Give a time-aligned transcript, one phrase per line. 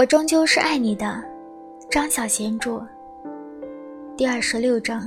[0.00, 1.22] 我终究是爱你的，
[1.90, 2.82] 张小娴著。
[4.16, 4.98] 第二十六章。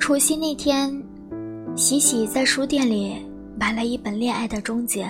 [0.00, 0.90] 除夕那天，
[1.76, 3.24] 喜喜在书店里
[3.56, 5.04] 买了一本《恋爱的终结》，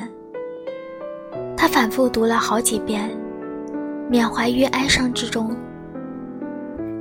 [1.57, 3.11] 他反复读了好几遍，
[4.11, 5.57] 缅怀于哀伤之中。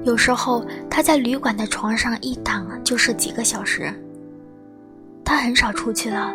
[0.07, 3.93] 有时候他在旅馆的床上一躺就是几个小时。
[5.25, 6.33] 他很少出去了，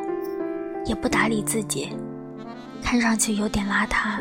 [0.84, 1.88] 也不打理自己，
[2.82, 4.20] 看上去有点邋遢。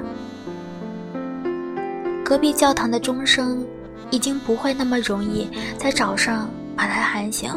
[2.24, 3.68] 隔壁教堂的钟声
[4.10, 6.49] 已经不会那么容易在早上。
[6.74, 7.52] 把他喊醒，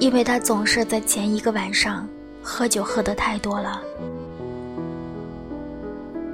[0.00, 2.06] 因为他总是在前一个晚上
[2.42, 3.80] 喝酒喝得太多了。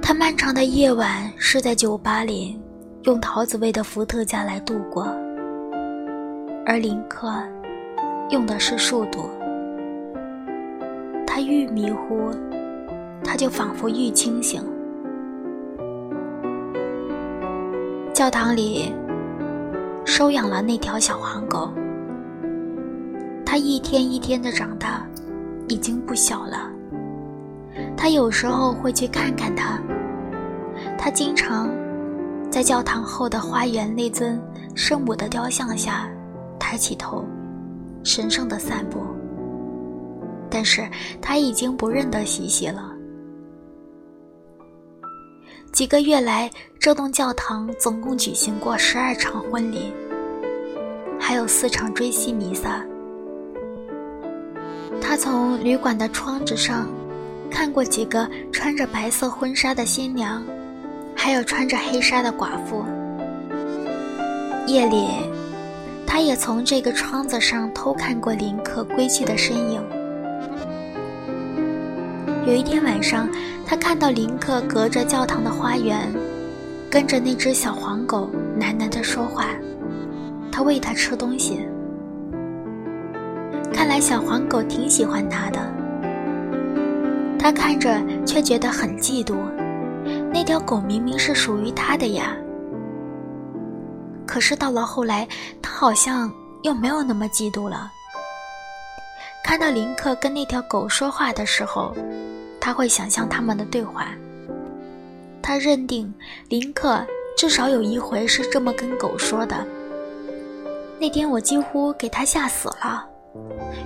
[0.01, 2.59] 他漫长的夜晚是在酒吧里
[3.03, 5.03] 用桃子味的伏特加来度过，
[6.65, 7.31] 而林克
[8.29, 9.29] 用的是数度。
[11.25, 12.29] 他愈迷糊，
[13.23, 14.61] 他就仿佛愈清醒。
[18.13, 18.93] 教堂里。
[20.05, 21.71] 收养了那条小黄狗，
[23.45, 25.05] 它一天一天的长大，
[25.67, 26.69] 已经不小了。
[27.95, 29.79] 他有时候会去看看它。
[30.97, 31.69] 他经常
[32.49, 34.41] 在教堂后的花园那尊
[34.75, 36.09] 圣母的雕像下
[36.59, 37.23] 抬起头，
[38.03, 38.99] 神圣的散步。
[40.49, 40.89] 但是
[41.21, 42.91] 他已经不认得西西了。
[45.71, 49.93] 几个月来，这栋教堂总共举行过十二场婚礼，
[51.19, 52.83] 还有四场追西弥撒。
[54.99, 56.89] 他从旅馆的窗子上
[57.51, 60.43] 看过几个穿着白色婚纱的新娘，
[61.21, 62.85] 还有穿着黑纱的寡妇。
[64.65, 65.09] 夜里，
[66.07, 69.83] 他也从这个窗子上偷看过林克归去的身影。
[72.47, 73.27] 有一天晚上，
[73.67, 76.09] 他看到林克隔着教堂的花园，
[76.89, 79.47] 跟着那只小黄狗喃喃地说话。
[80.49, 81.67] 他喂它吃东西。
[83.73, 85.59] 看来小黄狗挺喜欢他的。
[87.37, 89.35] 他看着却觉得很嫉妒，
[90.31, 92.35] 那条狗明明是属于他的呀。
[94.25, 95.27] 可是到了后来，
[95.61, 96.31] 他好像
[96.63, 97.91] 又没有那么嫉妒了。
[99.43, 101.95] 看到林克跟那条狗说话的时候。
[102.61, 104.09] 他会想象他们的对话。
[105.41, 106.13] 他认定
[106.49, 107.01] 林克
[107.37, 109.65] 至少有一回是这么跟狗说的。
[110.99, 113.07] 那天我几乎给他吓死了，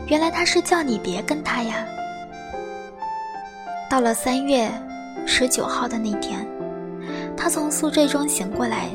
[0.07, 1.85] 原来他是叫你别跟他呀。
[3.87, 4.67] 到了三月
[5.25, 6.47] 十九号的那天，
[7.35, 8.89] 他从宿醉中醒过来，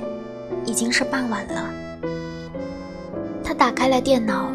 [0.64, 1.70] 已经是傍晚了。
[3.42, 4.50] 他打开了电脑，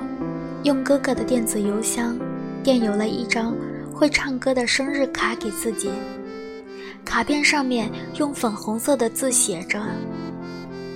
[0.63, 2.17] 用哥哥的电子邮箱
[2.63, 3.55] 电邮了一张。
[3.95, 5.89] 会唱歌的生日卡给自己，
[7.05, 9.79] 卡片上面用粉红色的字写着：“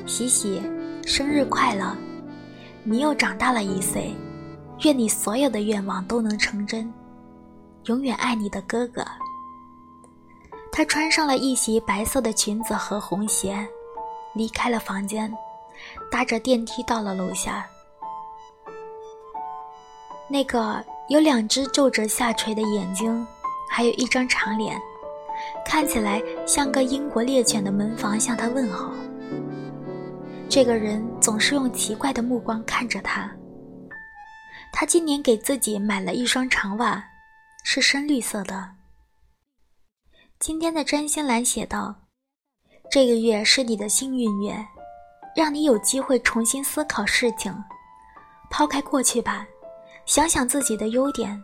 [0.08, 0.60] 喜喜，
[1.06, 1.96] 生日快乐！
[2.84, 4.16] 你又长大了一岁，
[4.84, 6.92] 愿你所有的愿望都能成真，
[7.86, 9.06] 永远爱你的哥哥。”
[10.78, 13.68] 她穿上了一袭白色的裙子和红鞋，
[14.36, 15.34] 离开了房间，
[16.12, 17.66] 搭着电梯到了楼下。
[20.30, 20.86] 那个。
[21.10, 23.26] 有两只皱着下垂的眼睛，
[23.72, 24.78] 还有一张长脸，
[25.66, 28.92] 看起来像个英国猎犬的门房向他问好。
[30.50, 33.32] 这个人总是用奇怪的目光看着他。
[34.74, 37.02] 他今年给自己买了一双长袜，
[37.64, 38.77] 是深绿色的。
[40.40, 41.96] 今天的占星栏写道
[42.92, 44.56] ：“这个月是你的幸运月，
[45.36, 47.52] 让你有机会重新思考事情，
[48.52, 49.48] 抛开过去吧。”
[50.06, 51.44] 想想自己的优点，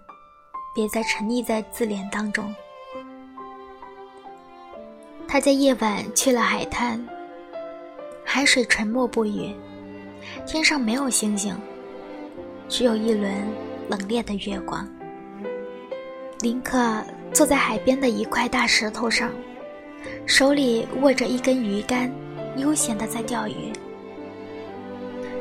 [0.76, 2.54] 别再沉溺在自怜当中。
[5.28, 7.04] 他在夜晚去了海滩，
[8.24, 9.54] 海水沉默不语，
[10.46, 11.60] 天上没有星星，
[12.70, 13.34] 只有一轮
[13.90, 14.88] 冷冽的月光。
[16.40, 19.32] 林克坐在海边的一块大石头上，
[20.28, 22.12] 手里握着一根鱼竿，
[22.58, 23.74] 悠闲地在钓鱼。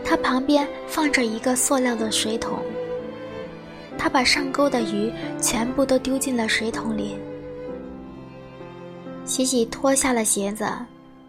[0.03, 2.59] 他旁边放着一个塑料的水桶。
[3.99, 7.17] 他把上钩的鱼全部都丢进了水桶里。
[9.25, 10.67] 喜喜脱下了鞋子，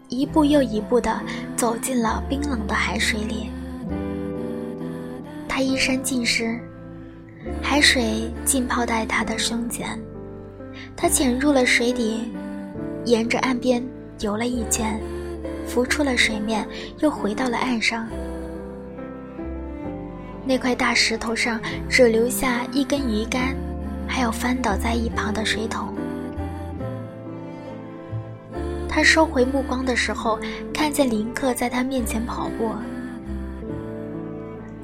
[0.08, 1.20] 一步又一步地
[1.54, 3.50] 走进了冰冷的海水里。
[5.46, 6.58] 他衣衫尽湿，
[7.62, 9.96] 海水浸泡在他的胸前。
[10.96, 12.32] 他潜入了水底，
[13.04, 13.82] 沿着岸边
[14.20, 15.00] 游了一圈，
[15.66, 16.66] 浮出了水面，
[16.98, 18.08] 又回到了岸上。
[20.46, 23.54] 那块大石头上只留下一根鱼竿，
[24.06, 25.94] 还有翻倒在一旁的水桶。
[28.88, 30.38] 他收回目光的时候，
[30.72, 32.70] 看见林克在他面前跑步。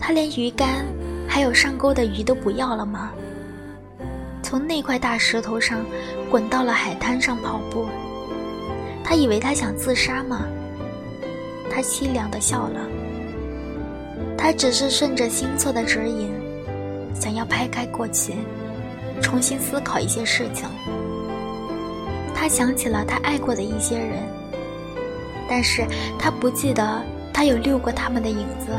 [0.00, 0.84] 他连鱼竿
[1.28, 3.12] 还有上钩的鱼都不要了吗？
[4.42, 5.84] 从那块大石头上
[6.30, 7.88] 滚到了海滩上跑步。
[9.04, 10.46] 他以为他想自杀吗？
[11.70, 12.80] 他凄凉的笑了。
[14.36, 16.32] 他只是顺着星座的指引，
[17.14, 18.34] 想要拍开过去，
[19.20, 20.68] 重新思考一些事情。
[22.34, 24.22] 他想起了他爱过的一些人，
[25.48, 25.84] 但是
[26.18, 27.02] 他不记得
[27.34, 28.72] 他有遛过他们的影子。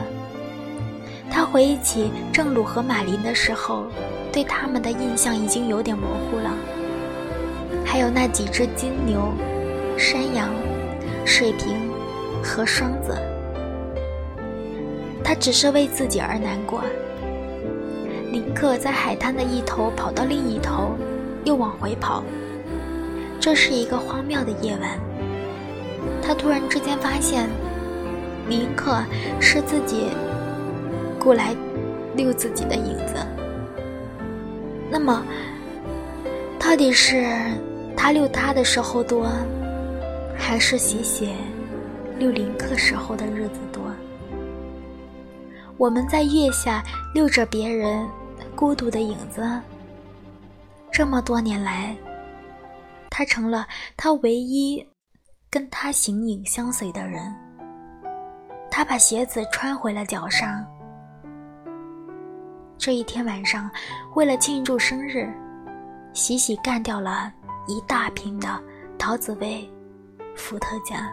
[1.42, 3.88] 他回忆起郑鲁和马林的时候，
[4.32, 6.54] 对他们的印象已经有点模糊了。
[7.84, 9.34] 还有那几只金牛、
[9.98, 10.52] 山羊、
[11.26, 11.90] 水瓶
[12.44, 13.18] 和双子。
[15.24, 16.84] 他只是为自己而难过。
[18.32, 20.96] 林克在海滩的一头跑到另一头，
[21.44, 22.24] 又往回跑。
[23.40, 25.00] 这是一个荒谬的夜晚。
[26.22, 27.50] 他突然之间发现，
[28.48, 28.96] 林克
[29.40, 30.10] 是自己
[31.22, 31.56] 过来
[32.16, 33.14] 遛自己的影子。
[34.90, 35.24] 那么，
[36.60, 37.24] 到底是
[37.96, 39.30] 他遛他的时候多，
[40.36, 41.30] 还是喜喜
[42.18, 43.84] 遛林克时候的日子多？
[45.78, 46.84] 我们在月下
[47.14, 48.08] 遛着别人
[48.56, 49.48] 孤独的影子，
[50.92, 51.96] 这么多年来。
[53.12, 54.84] 他成了他唯一
[55.50, 57.22] 跟他形影相随的人。
[58.72, 60.66] 他把鞋子穿回了脚上。
[62.82, 63.70] 这一天晚上，
[64.16, 65.32] 为了庆祝生日，
[66.14, 67.32] 喜喜干掉了
[67.68, 68.60] 一大瓶的
[68.98, 69.70] 桃子味
[70.36, 71.08] 伏特加。